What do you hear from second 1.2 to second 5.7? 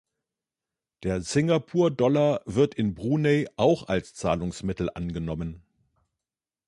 Singapur-Dollar wird in Brunei auch als Zahlungsmittel angenommen.